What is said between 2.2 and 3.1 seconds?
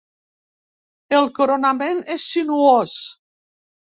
sinuós.